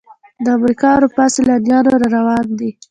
د 0.43 0.45
امریکا 0.57 0.87
او 0.91 0.97
اروپا 0.97 1.25
سیلانیان 1.35 1.83
را 1.87 1.95
روان 2.15 2.45
دي. 2.59 2.69